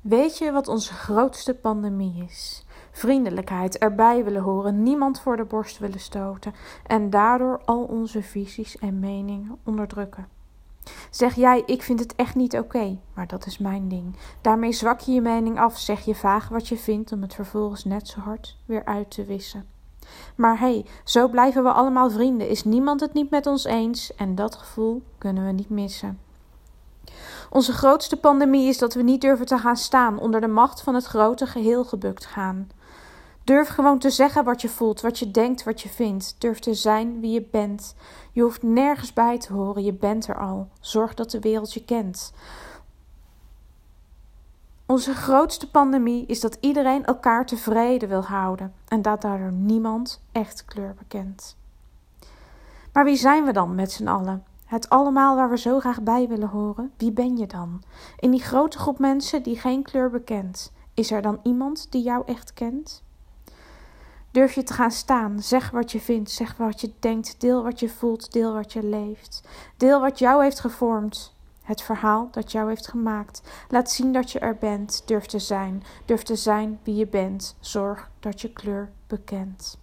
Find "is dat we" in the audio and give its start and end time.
28.68-29.02